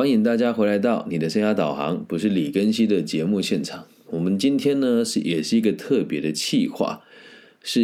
[0.00, 3.84] 欢迎大家回来到你的生涯导航，不是李根熙的节目现场。
[4.06, 7.02] 我们今天呢是也是一个特别的企划，
[7.62, 7.82] 是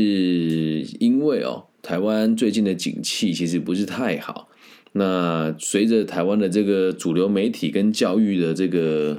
[0.98, 4.48] 因为哦，台湾最近的景气其实不是太好。
[4.92, 9.19] 那随着台湾的这个主流媒体跟教育的这个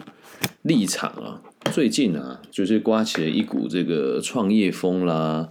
[0.63, 5.49] 立场啊，最近啊就是刮起了一股这个创业风啦。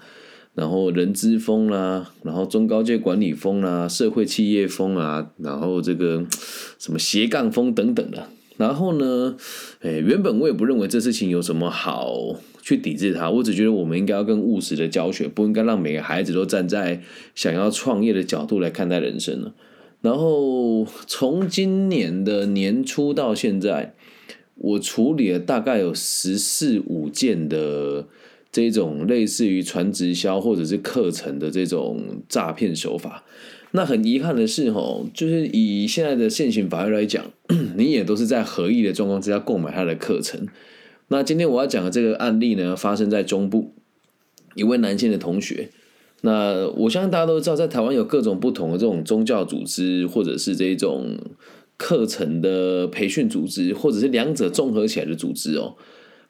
[0.57, 6.25] 然后人资风啦，然后中高阶管理风啦，社会企业风啊，然后这个
[6.79, 8.27] 什么斜杠风等等的。
[8.57, 9.37] 然后呢，
[9.83, 17.03] 诶，原本我也不认为这事情有什么好去抵制它，我只觉得我们应该要更务实的教学，不应该让每个孩子都站在
[17.35, 19.53] 想要创业的角度来看待人生了。
[20.01, 23.95] 然后从今年的年初到现在，
[24.55, 28.07] 我处理了大概有十四五件的。
[28.57, 33.23] 这种类似于传直销或者是课程的这种诈骗手法，
[33.73, 37.23] 那很遗憾的是，吼，就是以现在的现行法律来讲，
[37.77, 40.49] 你也都是在合意的状况之下购买他的课程。
[41.09, 43.75] 那今天我要讲的这个案例呢，发生在中部
[44.55, 45.69] 一位男性的同学。
[46.23, 51.19] 那我相信大家都知道，在台湾有各种不同的这种宗教组织，或者是这种
[51.77, 55.75] 课程的培训组织，或者是两者综合起来的组织哦。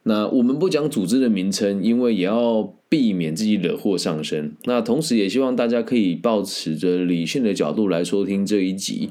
[0.08, 4.54] 那我们不讲组织的名称，因为也要避免自己惹祸上身。
[4.62, 9.10] 那同时也希望大家可以保持着理性的角度来收听这一集，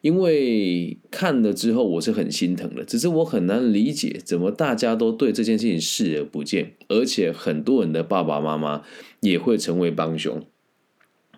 [0.00, 2.84] 因为看了之后我是很心疼的。
[2.84, 8.82] 只是我很难理解，怎么大家都对这件事情视而不见，而且很多人的爸爸妈妈
[9.20, 10.42] 也会成为帮凶。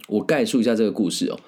[0.08, 1.38] 我概述一下这个故事哦，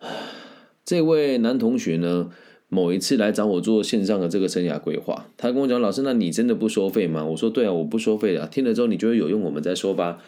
[0.84, 2.30] 这位男同学呢。
[2.70, 8.46] 某一次来找我做线上的这个生涯规划，他跟我讲：“老师，那你真的不收费吗？”我说：“对啊，我不收费的。
[8.48, 10.18] 听了之后你觉得有用，我们再说吧。”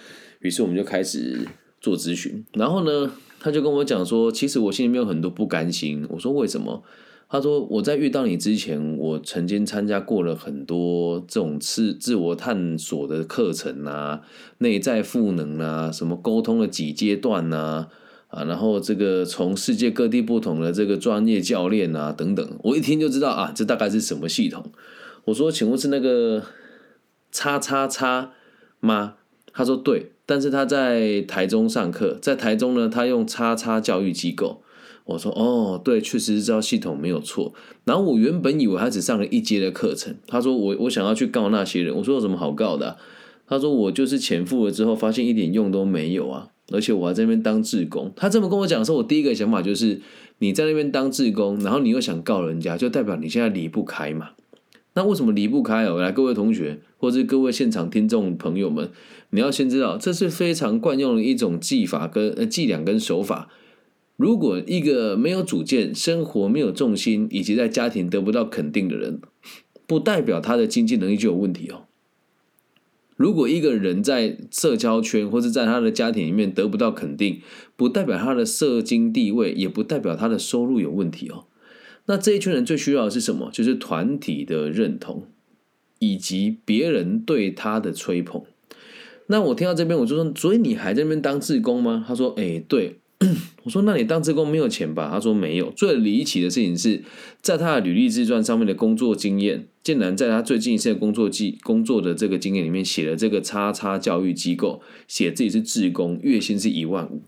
[0.40, 1.46] 于是我们就开始
[1.82, 2.42] 做咨询。
[2.54, 6.82] 然后呢，他就跟我讲说：“其实我心里面有很多不甘心。”我说：“为什么？”
[7.28, 14.22] 他说：“我在遇到你之前，我曾经参加过了很多这种自自我探索的课程啊，
[14.58, 17.88] 内在赋能啊，什么沟通的几阶段啊。”
[18.30, 24.70] 啊，然后这个从世界各地不同的这个专业教练啊等等，我一听就知道啊，这大概是什么系统？
[25.26, 26.42] 我说，请问是那个
[27.32, 28.32] 叉叉叉
[28.80, 29.14] 吗？
[29.52, 34.62] 他说对，但是他在台中上课，在台中呢，他用叉叉教育机构。
[35.06, 37.52] 我说哦，对，确实是这套系统没有错。
[37.84, 42.96] 然后我原本以为他只上了一阶的课程，他说我我想要去告那些人，我说有什么好告的？
[43.48, 46.50] 他说我就是钱付了之后，发现一点用都没有啊。
[46.70, 50.00] 而且我还在那边当志工，他这么跟我讲的时候，我第一个想法就是，
[50.38, 54.30] 你在那边当志工，然后你又想告人家，就代表你现在离不开嘛。
[54.94, 56.00] 那为什么离不开哦？
[56.00, 58.90] 来，各位同学，或者各位现场听众朋友们，
[59.30, 63.48] 你要先知道，这是非常惯用的一种技法跟伎俩跟手法。
[64.16, 69.20] 如果一个没有主见、生活没有重心，以及在家庭得不到肯定的人，
[69.86, 71.84] 不代表他的经济能力就有问题哦。
[73.20, 77.42] 如果一个人在社交圈或是在他的家庭里面得不到肯定，
[77.76, 81.44] 不代表他的社经地位，也不代表他的收入有问题哦。
[82.06, 83.50] 那这一群人最需要的是什么？
[83.52, 85.26] 就是团体的认同，
[85.98, 88.42] 以及别人对他的吹捧。
[89.26, 92.02] 那我听到这边，我就说：所以你还在那边当志工吗？
[92.08, 93.00] 他说：哎，对。
[93.64, 97.02] 我说：“那你当职工没有钱吧？”他说：“没有。”最离奇的事情是
[97.42, 107.20] 在他的履历自传上面的工作经验，竟然在他最近一次工作记工作的这个经验里面写了这个叉叉教育机构，写自己是职工，月薪是一万五。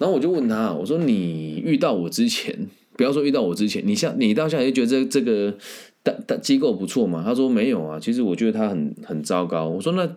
[0.00, 2.66] 然后我就问他：“我说你遇到我之前，
[2.96, 5.56] 不要说遇到我之前，你像你到现在就觉得这这个
[6.02, 10.10] 大大机构不错吗？”他说：“没有啊，其实我觉得他很很糟糕。”我说：“那。”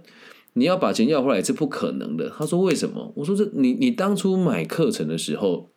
[0.57, 2.29] 你要把钱要回来是不可能的。
[2.29, 5.69] 他说：“为什么？”我说：“这你你当初买课程的时候，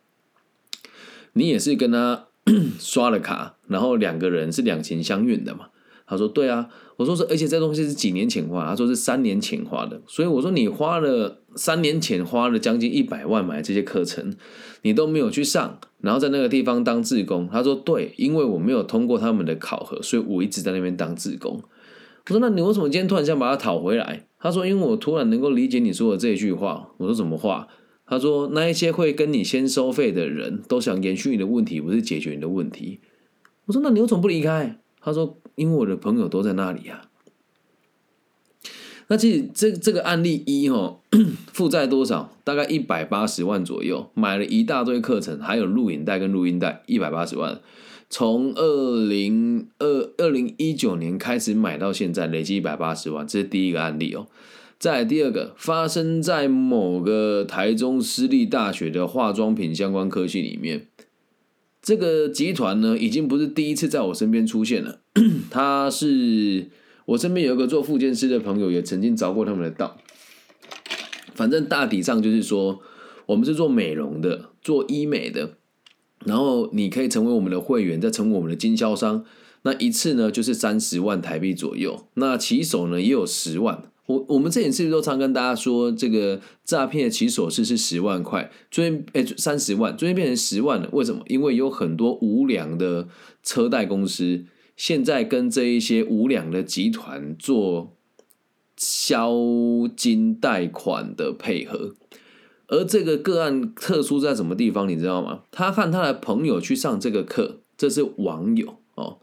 [1.33, 2.27] 你也是跟他
[2.79, 5.67] 刷了卡，然后两个人是两情相悦的嘛？”
[6.07, 14.33] 他说：“对啊。”我说：“是，而且这东西是几年前花。”他说：“是三年前花的。”所以我说：“你花了三年前花了将近一百万买这些课程，
[14.81, 21.61] 你都没有去上，然后在那个地方当志工。”他说：“对，因为我没有通过他们的考核，所以我一直在那边当志工。”
[22.27, 27.67] 我说：“那你为什么今天突然想把它讨回来？”他说：“因为我突然能够理解你说的这一句话。”我说：“什么话？”
[28.07, 33.01] 他说：“那一些会跟你先收费的人都想延续你的问题，不是解决你的问题。”
[33.67, 37.01] 我说：“那你为什么不离开？”他说：“因为我的朋友都在那里呀。”
[39.11, 40.99] 那其实这这个案例一哈，
[41.51, 42.31] 负债多少？
[42.43, 47.59] 大概一百八十万左右，买了一大堆课程，还有录影带跟录音带，一百八十万。
[48.09, 54.27] 从二零二二零一九年开始买到现在，累计一百八十万，这是第一个案例哦。
[54.79, 60.87] 再第二个，发生在某个台中私立大学的化妆品相关科系里面，
[61.81, 65.01] 这个集团呢，已经不是第一次在我身边出现了。
[65.51, 66.69] 他是
[67.05, 69.97] 我身边有一个做复健师的朋友，也曾经着过他们的道。
[71.35, 72.81] 反正大体上就是说，
[73.27, 75.58] 我们是做美容的，做医美的。
[76.25, 79.23] 然后你可以成为我们的会员，再成为我们的经销商。
[79.63, 82.07] 那一次呢，就是三十万台币左右。
[82.15, 83.83] 那起手呢，也有十万。
[84.05, 90.89] 我我们这件事都常跟大家说，这个诈骗的起手是是十万块，最近哎三十万，最近变成十万了。
[90.93, 91.21] 为什么？
[91.27, 93.07] 因为有很多无良的
[93.43, 94.45] 车贷公司，
[94.75, 97.95] 现在跟这一些无良的集团做
[98.77, 99.37] 销
[99.95, 101.95] 金贷款的配合。
[102.69, 105.41] 而这个个案特殊在什么地方，你知道吗？
[105.51, 109.17] 他和他的朋友去上这个课，这是网友哦，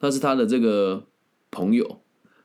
[0.00, 1.04] 那是他的这个
[1.50, 1.98] 朋友。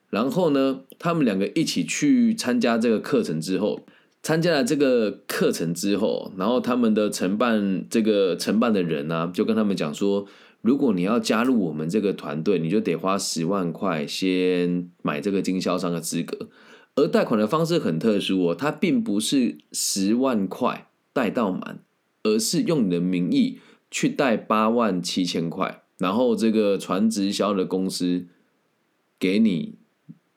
[0.09, 3.86] 然后呢，他们两个一起去参加这个课程之后，
[4.24, 10.25] 参加了这个课程之后，然后他们的承办这个承办的人呢，就跟他们讲说，
[10.62, 16.48] 如果你要加入我们这个团队，你就得花十万块先买这个经销商的资格。
[16.97, 21.79] 而贷款的方式很特殊哦，它并不是十万块贷到满，
[22.23, 23.59] 而是用你的名义
[23.91, 28.25] 去贷八万七千块，然后这个传直销的公司
[29.19, 29.75] 给你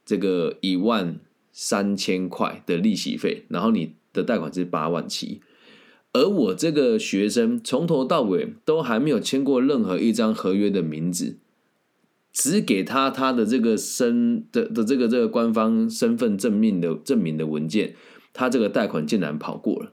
[0.05, 1.19] 这个一万
[1.51, 5.41] 三千块的利息费，然后你的贷款是八万七。
[6.13, 11.39] 而我这个学生从头到尾都还没有签过任何一张合约的名字。
[12.33, 17.95] 只给他他的这个身的的这个这个官方身份证明的证明的文件，
[18.33, 19.93] 他这个贷款竟然跑过了。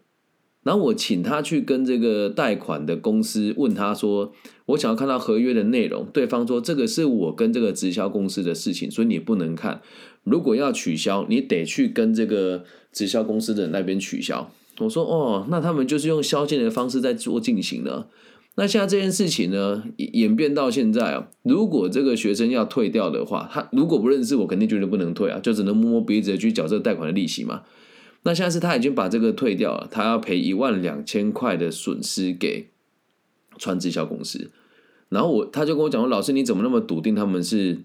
[0.64, 4.34] 然后我请他去跟这个贷款的公司问他说
[4.68, 9.82] ：“我想要看到合约的内容。”对方说：“这个是我跟这个直销公司的事情，所以你不能看。
[10.24, 18.10] 如果要取消，你得去跟这个直销公司的那边取消。”我说：“哦，那他们就是用消件的方式在做进行的。”
[18.60, 27.62] 那现在这件事情呢，演变到现在啊，如果这个学生要退掉的话，他如果不认识我，肯定觉得不能退啊，就只能摸摸鼻子去缴这个贷款的利息嘛。
[28.24, 32.70] 那现在是他已经把这个退掉了，他要赔一万两千块的损失给
[33.60, 34.50] 川直销公司。
[35.10, 37.84] 然后我他就跟我讲说：“老师，你怎么那么笃定他们是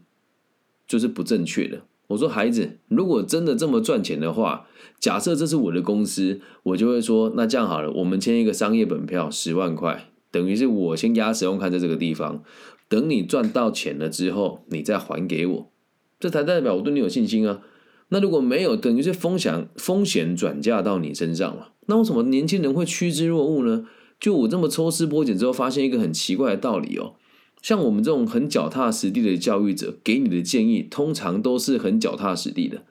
[0.89, 4.67] 就是不正确的？”我说：“孩子，如果真的这么赚钱的话，
[4.99, 12.43] 假设这是我的公司，我就会说，那这样好了，我们签一个商业本票，十万块。”等于是我先压十万块在这个地方，
[12.89, 15.71] 等你赚到钱了之后，你再还给我，
[16.19, 17.61] 这才代表我对你有信心啊。
[18.09, 21.73] 那如果没有，等于是风险风险转嫁到你身上了。
[21.87, 23.87] 那为什么年轻人会趋之若鹜呢？
[24.19, 27.15] 就我这么抽丝剥茧之后，发现一个很奇怪的道理哦。
[27.61, 32.83] 像我们这种很脚踏实地的教育者，给你的建议通常都是很脚踏实地的，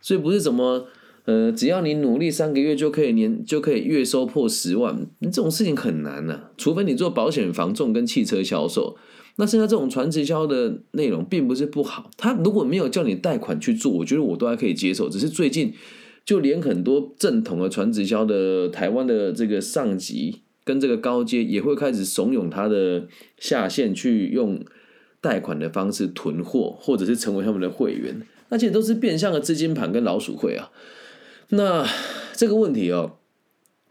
[0.00, 0.88] 所以不是什么。
[1.28, 6.44] 呃，只要你努力三个月就可以年就可以月收破十万，这种事情很难呢。
[6.56, 8.96] 除非你做保险、防重跟汽车销售。
[9.36, 15.10] 那现在这种传直销的内容并不是不好，他如果没有叫你贷款去做，我觉得我都还可以接受。
[15.10, 15.74] 只是最近
[16.24, 23.06] 就连很多正统的传直销的台湾的这个上级跟这个高阶也会开始怂恿他的
[23.38, 24.64] 下线去用
[25.20, 30.70] 贷款的方式囤货，或者是成为他们的会员，那些都是变相的资金盘跟老鼠会啊。
[31.50, 31.86] 那
[32.34, 33.18] 这个问题哦，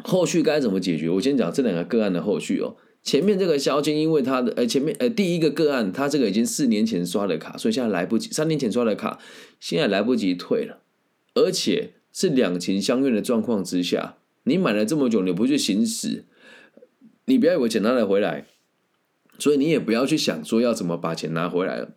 [0.04, 1.10] 后续该怎么解决？
[1.10, 2.78] 我先讲这两个个案的后续哦。
[3.04, 8.30] 前面这个肖金，因为他的呃前面呃第一个个案，他这个已经四年前刷的卡，所以现在来不及。
[8.32, 9.18] 三年前刷的卡，
[9.60, 10.82] 现在来不及退了，
[11.34, 16.26] 而且是两情相悦的状况之下，你买了这么久，你不去行使，
[17.26, 18.46] 你不要以为钱拿得回来，
[19.40, 21.88] 所以你也不要去想说要怎么把钱拿回来。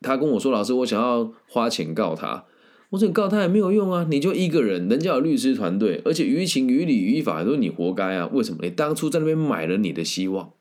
[0.00, 2.46] 他跟我说：“老师，我想要花钱告他。”
[2.90, 8.30] 我说你告他也没有用啊，你就一个人，人家有律师团队，而且于情于理于法都是你活该啊！
[8.32, 8.58] 为什么？
[8.62, 10.52] 你当初在那边买了你的希望，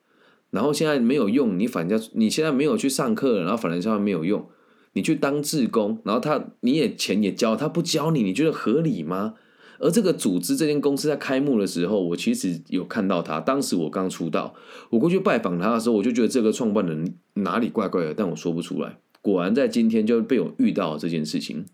[0.49, 4.43] 然后现在没有用，你反家你现在没有去上课，然后反正上没有用，
[4.93, 9.35] 你去当志工，然后他你也钱也交，他不教你，你觉得合理吗？
[9.77, 14.55] 而这个组织这间公司在开幕的时候，我其实有看到他，当时我刚出道，
[14.89, 18.97] 我过去拜访他的时候，我就觉得这个创办人哪里怪怪的，但我说不出来。
[19.21, 21.65] 果然在今天就被我遇到这件事情。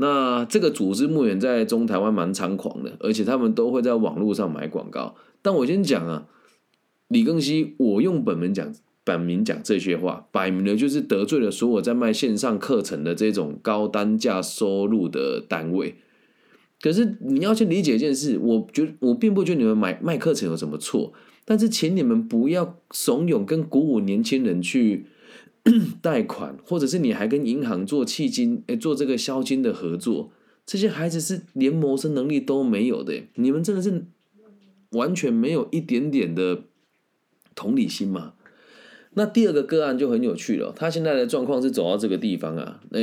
[0.00, 5.16] 那这个组织目前在中台湾蛮猖狂的，而且他们都会在网络上买广告。
[5.42, 6.28] 但我先讲啊，
[7.08, 15.96] 李庚希，我用本名讲，本名讲这些话，摆明了就是得罪了所有在卖线上课程的这种高单价收入的单位。
[16.80, 21.12] 可是你要去理解一件事，我觉得我并不觉得你们买卖课程有什么错，
[21.44, 25.06] 但是请你们不要怂恿跟鼓舞年轻人去。
[26.00, 30.32] 贷款，或者是你还跟银行做契金，哎，做这个销金的合作，
[30.64, 34.06] 这些孩子是连谋生能力都没有的，你们真的是
[34.92, 36.62] 完全没有一点点的
[37.54, 38.34] 同理心吗？
[39.14, 43.00] 那第二个个案就很有趣了，他现在的状况是走到这个地方啊，呃，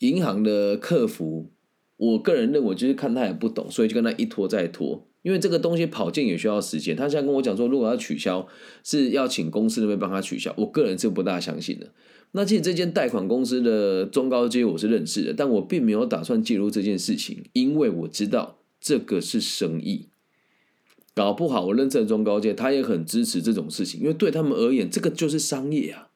[0.00, 1.50] 银行的客服，
[1.96, 5.07] 我个人认为就是看他也不懂，所以就跟他一拖再拖。
[5.22, 8.46] 因为这个东西跑件也需要时间，他现在跟我讲说，如果要取消，
[8.84, 10.54] 是要请公司那边帮他取消。
[10.58, 11.92] 我个人是不大相信的。
[12.32, 20.08] 那其实这间贷款公司的中高阶我是认识的，但我并没有打算介入这件事情，因为我知道这个是生意，
[21.14, 26.10] 搞不好我认识的中高阶他也很支持这种事情，因为对他们而言，这个就是商业啊，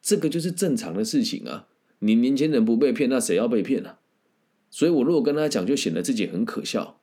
[0.00, 1.66] 这个就是正常的事情啊。
[1.98, 3.98] 你年轻人不被骗，那谁要被骗啊？
[4.70, 7.00] 所以我如果跟他讲，就显得自己很可笑。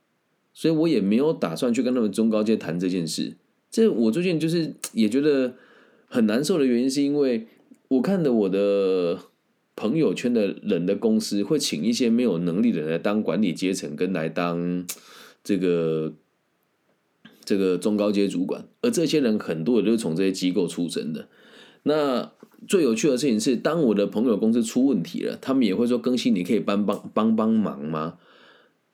[0.54, 3.36] 所以我也没有打算去跟他们中高阶谈这件事。
[3.72, 5.56] 这我最近就是 也觉得
[6.08, 7.48] 很难受的原因，是因为
[7.88, 9.18] 我看的我的
[9.76, 14.86] 朋友圈的人的公司会请一些没有能力的人来当管理阶层，跟来当
[15.44, 16.14] 这个
[17.44, 21.28] 这个中高阶主管，而这些人很多也都是从这些机构出身的。
[21.84, 22.32] 那
[22.66, 28.20] 最有趣的事情是，当我的朋友公司出问题了，他们也会说：“更新，你可以帮帮帮帮忙吗？”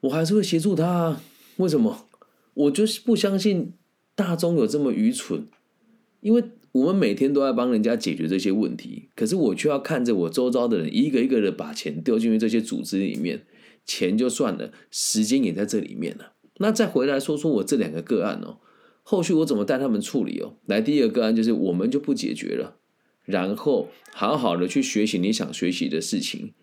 [0.01, 1.19] 我还是会协助他。
[1.59, 2.07] 为什么？
[2.53, 3.73] 我就是不相信
[4.15, 5.45] 大众有这么愚蠢，
[6.21, 13.45] 因为我们每天都在帮人家解决这些问题，可是我却要看着我周遭的人一个一个的把钱丢进去这些组织里面，
[13.85, 16.31] 钱就算了，时间也在这里面了。
[16.59, 18.59] 那再回来说说我这两个个案哦，
[19.03, 20.55] 后续我怎么带他们处理哦？
[20.65, 22.77] 来，第一个个案就是我们就不解决了，
[23.25, 26.53] 然后好好的去学习你想学习的事情，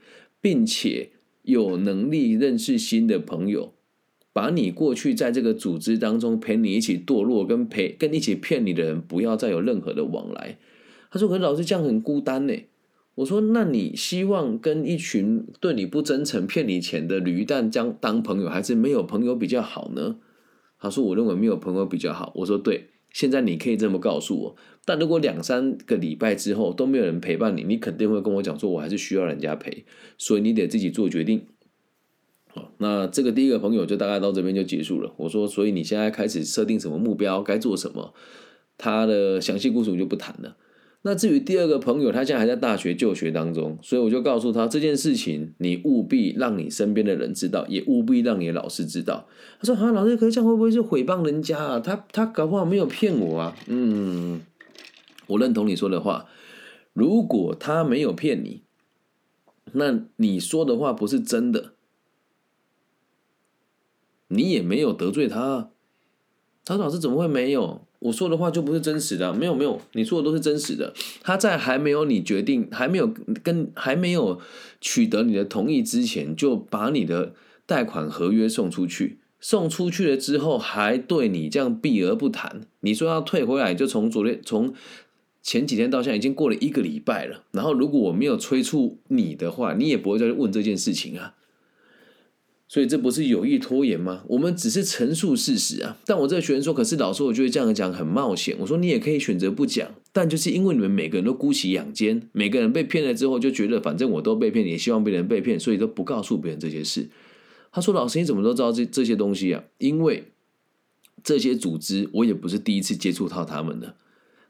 [0.40, 1.10] 并且
[1.42, 3.74] 有能力认识新的朋友。
[4.36, 10.58] 把你过去在这个组织当中陪你一起堕落、跟陪跟一起骗你的人，不要再有任何的往来。
[11.10, 12.52] 他说：“可是老师这样很孤单呢。”
[13.16, 20.16] 我说：“那你希望跟一群对你不真诚、骗你钱的驴蛋将当朋友，还是没有朋友比较好呢？”
[20.78, 24.56] 他说：“我认为没有朋友比较好。”我说：“对，现在你可以这么告诉我。
[24.84, 29.86] 但如果两三个礼拜之后都没有人陪伴你，你肯定会跟我讲说，我还是需要人家陪，
[30.18, 31.46] 所以你得自己做决定。”
[32.78, 35.12] 那这个第一个朋友就大概到这边就结束了。
[35.16, 38.14] 我说，所以你现在开始设定什么目标，该做什么？
[38.78, 40.56] 他的详细故事我就不谈了。
[41.02, 49.28] 那至于第二个朋友，他现在还在大学就学当中，所以我就告诉他这件事情，你务必让你身边的人知道，也务必让你老师知道。
[49.60, 51.78] 他说：“啊，老师，可是这样会不会是诽谤人家啊？
[51.78, 54.40] 他他搞不好没有骗我啊。”嗯，
[55.28, 56.26] 我认同你说的话。
[56.92, 58.62] 如果他没有骗你，
[59.72, 61.75] 那你说的话不是真的。
[64.28, 65.70] 你也没有得罪他，
[66.64, 67.82] 他说：“老师怎么会没有？
[68.00, 70.92] 我说的话就不是真实的，没有没有，你说的都是真实的。
[71.22, 74.40] 他在还没有你决定，还没有跟还没有
[74.80, 82.60] 取得你的同意之前，就把你的贷款合约送出去，送出去了之后，还对你这样避而不谈。
[82.80, 84.74] 你说要退回来，就从昨天从
[85.42, 87.44] 前几天到现在已经过了一个礼拜了。
[87.52, 91.34] 然后如果我没有催促你的话，你也不会再去问这件事情啊。”
[92.68, 94.24] 所以这不是有意拖延吗？
[94.26, 95.96] 我们只是陈述事实啊。
[96.04, 98.56] 但我这个学生说，可是老师，我觉得这样讲很冒险。
[98.58, 107.08] 我说你也可以选择不讲，但就是因为你们每个人都姑息养奸，每个人被骗了之后就觉得反正我都被骗，也希望别人被骗，所以都不告诉别人这些事。
[107.70, 109.62] 他说：“老师，你怎么都知道这这些东西啊？
[109.78, 110.24] 因为
[111.22, 113.94] 这些组织我也不是第一次接触到他们的。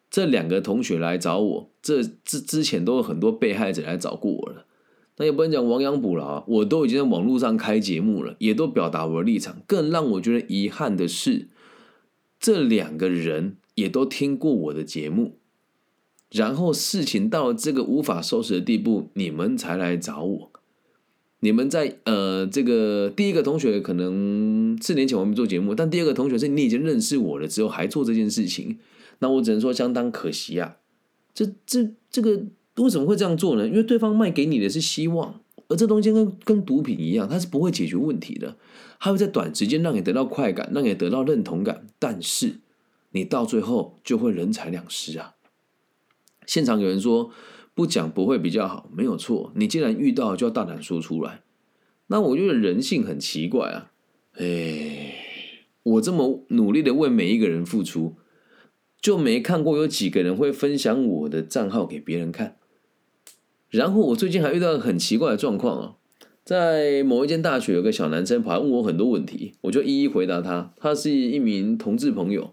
[0.08, 4.64] 这两个同学来找我，这之之前都有很多被害者来找过我了。”
[5.18, 9.62] 那也不能讲亡羊补牢，我都已经在网络上开节目了，也都表达我的立场。
[9.66, 11.48] 更让我觉得遗憾的是，
[12.38, 15.38] 这两个人也都听过我的节目，
[16.30, 20.52] 然后事情到了这个无法收拾的地步，你们才来找我。
[21.40, 28.78] 你们在呃，这个第一个同学可能四年前我们做节目，但第二个同学是你已经认识我了之后还做这件事情，
[29.20, 30.76] 那我只能说相当可惜啊。
[31.32, 32.42] 这这这个。
[32.76, 33.66] 为什么会这样做呢？
[33.66, 38.56] 因为对方卖给你的是希望，而这东西跟跟毒品一样，它是不会解决问题的。
[38.98, 42.60] 它会在短时间让你得到快感，让你得到认同感，但是
[43.10, 45.34] 你到最后就会人财两失啊！
[46.46, 47.30] 现场有人说
[47.74, 49.52] 不讲不会比较好，没有错。
[49.54, 51.42] 你既然遇到，就要大胆说出来。
[52.06, 53.90] 那我觉得人性很奇怪啊！
[54.34, 55.14] 哎，
[55.82, 58.16] 我这么努力的为每一个人付出，
[59.00, 62.56] 就没看过有几个人会分享我的账号给别人看。
[63.70, 65.92] 然后我最近还遇到很奇怪的状况啊，
[66.44, 70.72] 在某一间大学有个小男生跑来问我很多问题，我就一一回答他。
[70.76, 72.52] 他是一名同志朋友，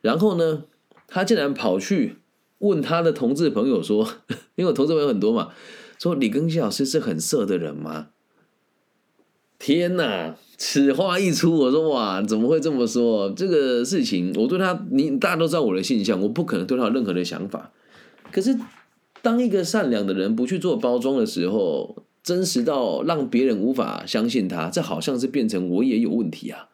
[0.00, 0.64] 然后呢，
[1.06, 2.16] 他竟然跑去
[2.58, 4.08] 问他的同志朋友说
[4.56, 5.50] ：“因为我同志朋友很多嘛，
[5.98, 8.08] 说李庚希老师是很色的人吗？”
[9.58, 10.36] 天哪！
[10.58, 13.30] 此话一出，我说哇，怎么会这么说？
[13.30, 17.72] 这个事情，我对他，你大家都知道我的性向，我不可能对他有任何的想法。
[18.30, 18.58] 可是，
[19.26, 26.68] 当一个善良的人不去做包装的时候，真实到让别人无法相信他，这好像是变成我也有问题啊。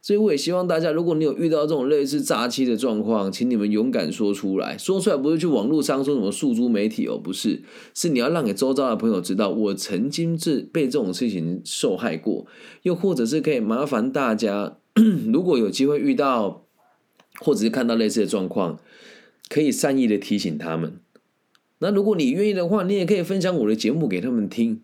[0.00, 4.76] 所以我也希望大家，如果你有遇到这种类似诈欺的状况，请你们勇敢说出来。
[4.76, 7.62] 说出来不是去网络上说什么诉诸媒体哦，不是，
[7.94, 12.48] 是你要让给周遭的朋友知道，我曾经是被这种事情受害过。
[12.82, 14.78] 又或者是可以麻烦大家，
[15.32, 16.64] 如果有机会遇到，
[17.38, 18.80] 或者是看到类似的状况，
[19.48, 20.98] 可以善意的提醒他们。
[21.82, 24.80] 那如果你愿意的话，你也可以分享我的节目给他们听，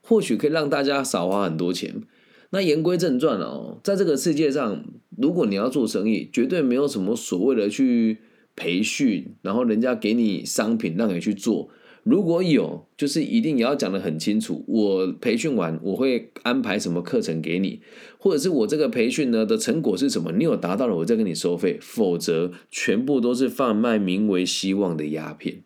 [0.00, 2.02] 或许可以让大家少花很多钱。
[2.50, 4.84] 那言归正传哦，在这个世界上，
[5.18, 8.18] 如果你要做生意，绝对没有什么所谓的去
[8.54, 11.68] 培训，然后人家给你商品让你去做。
[12.04, 14.64] 如果有，就是一定也要讲的很清楚。
[14.68, 17.80] 我培训完，我会安排什么课程给你，
[18.16, 20.30] 或者是我这个培训呢的成果是什么？
[20.30, 21.76] 你有达到了，我再跟你收费。
[21.80, 25.64] 否则，全部都是贩卖名为希望的鸦片。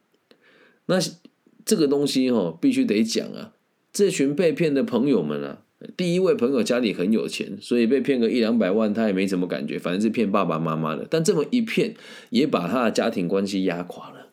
[0.90, 0.98] 那
[1.64, 3.52] 这个东西哦，必须得讲啊。
[3.92, 5.62] 这群被骗的朋友们啊。
[5.96, 11.06] 第一位朋友家里很有钱，所以被骗个一两百万，他也没什么感觉，反正是骗爸爸妈妈的。
[11.08, 11.94] 但这么一骗，
[12.28, 14.32] 也把他的家庭关系压垮了。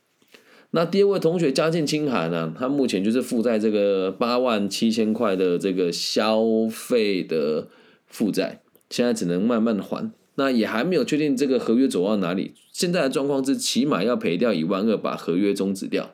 [0.72, 7.70] 那第二位同学家境清寒呢，他目前就是负债这个八万七千块的这个消费的
[8.08, 10.12] 负债，现在只能慢慢还。
[10.36, 12.54] 那也还没有确定这个合约走到哪里。
[12.74, 16.14] 现在的状况是，起码要赔掉一万二，把合约终止掉。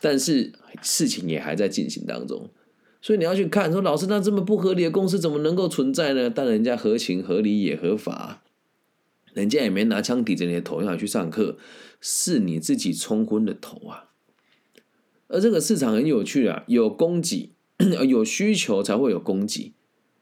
[0.00, 0.52] 但是
[0.82, 2.50] 事情也还在进行当中。
[3.02, 6.28] 所以你要去看，说老师，那这么不合理的公司怎么能够存在呢？
[6.28, 8.42] 但人家合情合理也合法，
[9.32, 11.56] 人家也没拿枪抵着你的头要去上课，
[12.00, 14.10] 是你自己冲昏了头啊！
[15.28, 17.50] 而这个市场很有趣啊，有供给，
[18.08, 19.72] 有需求才会有供给，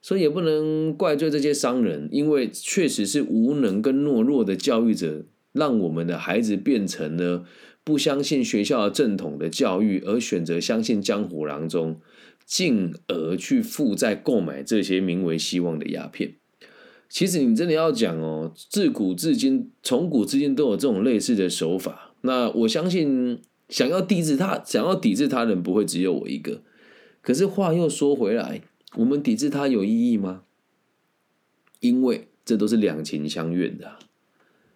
[0.03, 7.45] 所以也不能怪罪这些商人，因为确实是无能跟懦弱的教育者，让我们的孩子变成了
[7.85, 12.01] 不相信学校的正统的教育，而选择相信江湖郎中。
[12.47, 16.35] 进而去负债购买这些名为希望的鸦片。
[17.09, 22.13] 其实你真的要讲哦，自古至今，从古至今都有这种类似的手法。
[22.21, 26.61] 那我相信，想要抵制他，想要抵制他人，不会只有我一个。
[27.23, 28.61] 可是话又说回来，
[28.97, 30.43] 我们抵制他有意义吗？
[31.81, 33.97] 因为这都是两情相愿的。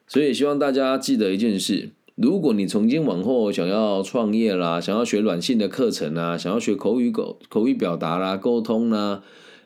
[0.07, 1.91] 所以希望大家记得一件事。
[2.21, 9.23] 如果你从今往后想要创业啦，想要学软性的课程啊，想要学口语口口语表达啦、沟通啦，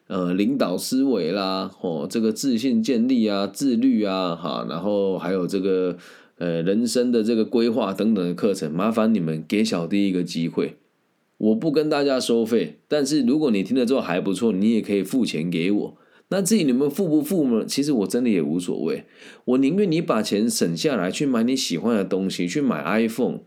[0.06, 5.96] 呃，领导思维啦，哦，这个自信建立啊、自律啊，哈，然后还有这个
[6.36, 10.76] 呃人生的这个规划等等的课程，麻烦你们给小弟一个机会，
[11.38, 15.96] 我不跟大家收费，但是如果你听了之后还不错，你也可以付钱给我。
[16.32, 17.66] 那至于你们付不付呢？
[17.66, 19.04] 其实我真的也无所谓，
[19.44, 23.40] 我宁愿你把钱省下来去买你喜欢的东西，去买 iPhone，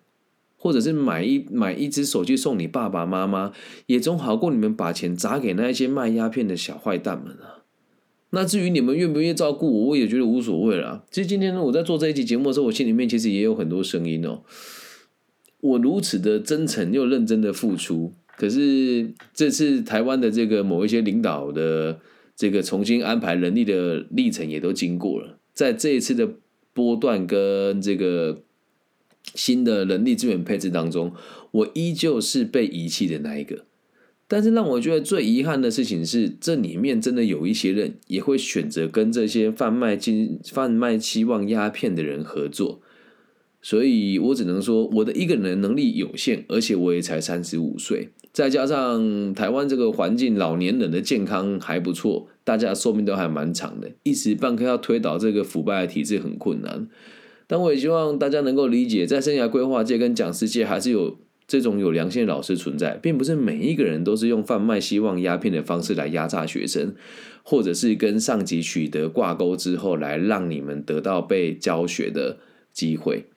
[0.55, 3.53] 或者是买一买一只手机送你爸爸妈妈，
[3.87, 7.65] 也总好过你们把钱砸给那些卖鸦片的小坏蛋们啊。
[8.29, 11.03] 那至于你们愿不愿意照顾我，我也觉得无所谓了。
[11.09, 14.43] 其实今天呢，我在做这一期节目的时候，我心里面其实也有很多声音哦。
[15.61, 21.99] 我如此的真诚又认真的付出，可是这次台湾的这个某一些领导的。
[22.35, 26.29] 这个重新安排人力的历程也都经过了，在这一次的
[26.73, 28.43] 波段跟这个
[29.33, 31.13] 新的人力资源配置当中，
[31.51, 33.65] 我依旧是被遗弃的那一个。
[34.27, 42.81] 但是让我觉得最遗憾的事情是，这里面真的有一些人也会选择跟这些贩卖金、贩卖期望鸦片的人合作。
[43.61, 48.09] 所以我只能说，我的一个人能力有限，而且我也才三十五岁。
[48.35, 56.89] 再加上台湾这个环境，老年人的健康还不错，大家寿命都还蛮长的，一时半刻要推倒这个腐败的体制很困难。
[57.47, 61.17] 但我也希望大家能够理解，在生涯规划界跟讲师界，还是有
[61.47, 66.93] 这种有良心的老师存在，并不是每一个人都是用贩卖希望鸦片的方式来压榨学生，
[67.41, 72.39] 或者是跟上级取得挂钩之后，来让你们得到被教学的
[72.73, 73.27] 机会。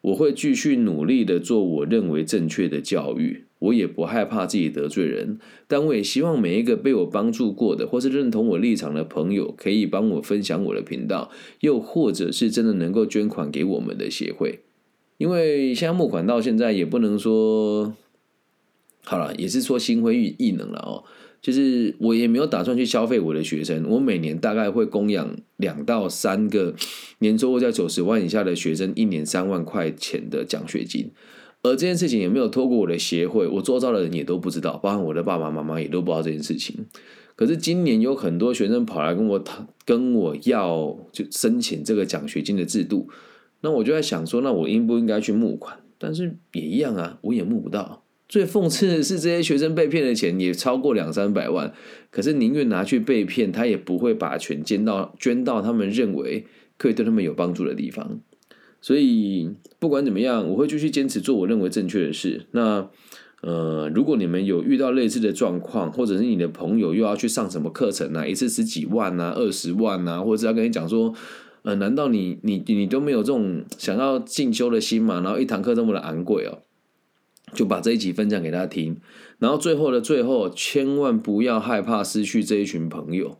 [0.00, 3.44] 我会继续努力的做我认为正确的教育。
[3.60, 14.60] 我也不害怕自己得罪人，但我也希望每一个被我帮助过的，或是认同我立场的朋友，可以帮我分享我的频道，又或者是真的能够捐款给我们的协会。
[15.18, 17.94] 因为现在募款到现在也不能说
[19.04, 21.04] 好了，也是说心灰意冷了哦。
[21.42, 26.74] 就是我也没有打算去消费我的学生，我每年大概会供养两到三个
[27.20, 31.10] 年收入在九十万以下的学生，一年三万块钱的奖学金。
[31.62, 36.86] 而这件事情也没有透过我的协会，我周遭的人也都不知道，包含我的爸爸妈妈也都不知道这件事情。
[37.36, 43.08] 可是今年有很多学生跑来跟我谈，跟我要就申请这个奖学金的制度，
[43.62, 45.78] 那我就在想说，那我应不应该去募款？
[45.98, 48.04] 但是也一样啊，我也募不到。
[48.28, 51.74] 最讽刺的是，这些学生被骗的钱也超过两三百万，
[52.10, 56.46] 可是宁愿拿去被骗，他也不会把钱捐到捐到他们认为
[56.78, 58.20] 可以对他们有帮助的地方。
[58.80, 62.46] 所以不管怎么样，我会继续坚持做我认为正确的事。
[62.52, 62.88] 那
[63.42, 71.14] 呃，如果你们有遇到类似的状况，或者是你的朋友又要去上什么课程啊，一次十几万啊、二十万啊，或者要跟你讲说，
[71.62, 75.22] 呃，难道你你你都没有这种想要进修的心吗？
[75.24, 76.58] 然后一堂课这么的昂贵哦，
[77.54, 78.96] 就把这一集分享给大家听。
[79.38, 83.39] 然后最后的最后，千万不要害怕失去这一群朋友。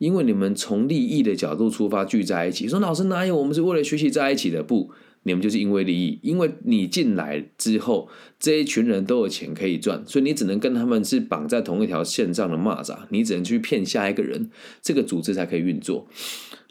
[0.00, 4.62] 因为你们从利益的角度出发聚在一起，说老师哪有我们是为了学习在一起的？
[4.62, 4.90] 不，
[5.24, 6.18] 你们就是因为利益。
[6.22, 8.08] 因为你进来之后，
[8.38, 14.48] 这一群人都有钱可以赚，所以你只能跟他们是绑在同一条线上的蚂蚱，你只能去骗下一个人，
[14.80, 16.08] 这个组织才可以运作，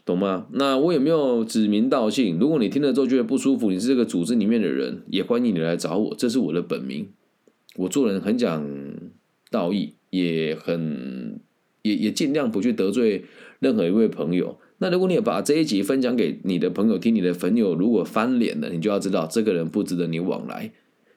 [0.04, 0.48] 懂吗？
[0.54, 2.36] 那我有没有指名道姓？
[2.36, 7.06] 如果你听了之后觉得不舒服，你是这个组织里面的人，也欢迎你来找我，这是我的本名。
[7.76, 8.68] 我做人很讲
[9.52, 11.38] 道义，也很。
[11.82, 13.24] 也也尽量不去得罪
[13.58, 14.58] 任何一位朋友。
[14.78, 20.72] 那如果你把这一集分享给你的朋友听，你的朋友如果翻脸了，你就要知道这个人不值得你往来。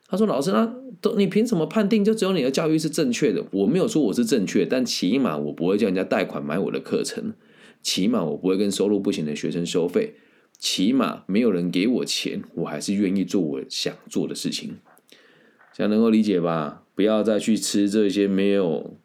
[0.06, 3.44] 他说：“老师，那都你凭什么判定就只有你的教育是正确的？
[3.52, 7.34] 我没有说我是正确，但起码我不会叫人家贷款买我的课程，
[7.82, 10.14] 起码我不会跟收入不行的学生收费，
[10.60, 14.76] 起码没有人给我钱，我还是愿意做我想做的事情。
[15.74, 16.84] 这样能够理解吧？
[16.94, 18.98] 不要再去吃这些没有。”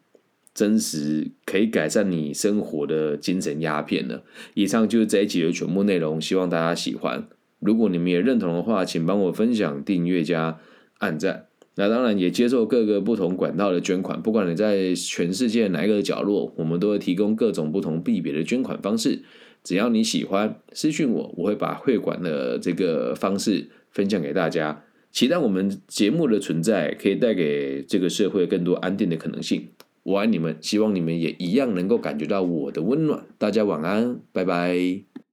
[0.59, 4.25] 真实可以改善你生活的精神鸦片了。
[4.55, 7.29] 以上就是这一集的全部内容，希望大家喜欢。
[7.61, 10.59] 如果你们也认同的话，请帮我分享、订阅加
[10.97, 11.45] 按赞。
[11.75, 19.21] 那当然也接受各个不同管道的捐款，不管你在全世界哪一个角落，我们都会提供各种不同币别的捐款方式。
[19.63, 24.83] 只要你喜欢，私讯我，我会把汇款的这个方式分享给大家。
[25.09, 29.69] 期待我们节目的存在，可以带给这个社会更多安定的可能性。
[30.09, 33.23] 我爱你们，希望你们也一样能够感觉到我的温暖。
[33.37, 35.28] 大家晚安，拜拜。